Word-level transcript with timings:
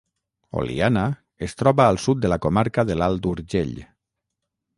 Oliana 0.61 1.03
es 1.47 1.53
troba 1.59 1.85
al 1.89 2.01
sud 2.07 2.25
de 2.25 2.33
la 2.33 2.39
comarca 2.47 2.87
de 2.93 2.97
l'Alt 3.03 3.29
Urgell. 3.35 3.79